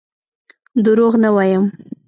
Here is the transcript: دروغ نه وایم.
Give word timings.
دروغ 0.85 1.13
نه 1.23 1.29
وایم. 1.35 1.63